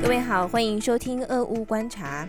[0.00, 2.24] 各位好，欢迎收听《俄乌观察》。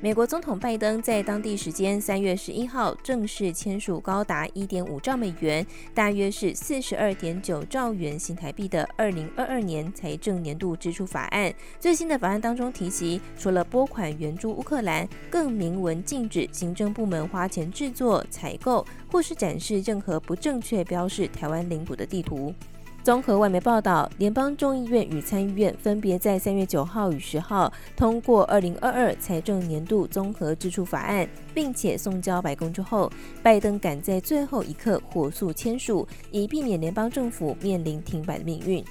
[0.00, 5.64] 美国总统拜登在当地时间三月十一号正式签署高达一点五兆美元，
[5.94, 11.52] 大约是四十二点九兆元新台币的二零二二年财政年度支出法案。
[11.78, 22.52] 最新的法案当中提及，除了拨款援助乌克兰，更明文禁止行政部门花钱制作、采购或是展示任何不正确标示台湾领土的地图。
[23.04, 33.12] 综合外媒报道，联邦众议院与参议院分别在三月九号与十号通过二零二二财政年度综合支出法案，并且送交白宫之后，
[33.42, 38.82] 拜登赶在最后一刻火速签署，以避免联邦政府面临停摆的命运。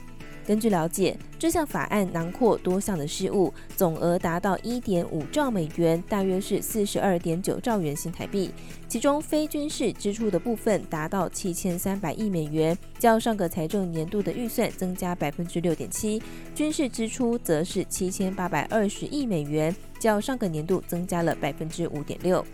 [0.46, 8.52] 根据了解，这项法案囊括多项的事务，总额达到一点五兆美元，大约是四十二点九兆元新台币。
[8.88, 16.20] 其中非军事支出的部分达到七千三百亿美元，较上个财政年度的预算增加百分之六点七；
[16.54, 22.46] 军事支出则是七千八百二十亿美元，较上个年度增加了百分之五点六。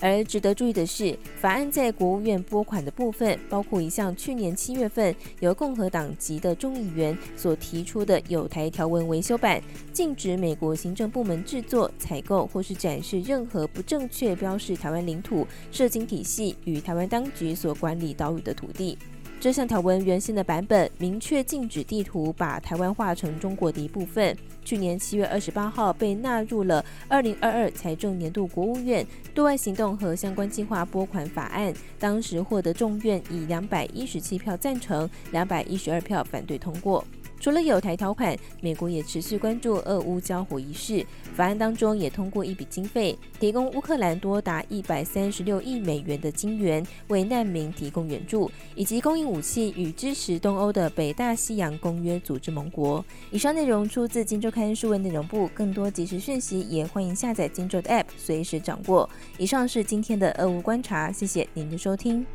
[0.00, 9.60] 而值得注意的是，法案在国务院拨款的部分，包括一项去年七月份由共和党籍的众议员所提出的有台条文维修版，
[9.92, 18.96] 禁止美国行政部门制作、采购或是展示任何不正确标示台湾领土、涉经体系与台湾当局所管理岛屿的土地。
[19.40, 24.36] 这项条文原先的版本明确禁止地图把台湾划成中国的一部分。
[24.64, 37.04] 去年七月二十八号被纳入了二零二二财政年度国务院对外行动和相关计划拨款法案，当时获得众院以两百一十七票赞成、两百一十二票反对通过。
[37.40, 41.04] 除了有台条款，美国也持续关注俄乌交火一事。
[41.34, 53.04] 法案当中也通过一笔经费，提供乌克兰多达一百三十六亿美元的金援，为难民提供援助，以及供应武器与支持东欧的北大西洋公约组织盟国。
[53.30, 59.08] 以上内容出自《金周刊》数位内容部，更多即时讯息也欢迎下载《金周》的 App，随时掌握。
[59.38, 62.26] 以上是今天的俄乌观察，谢谢您的收听。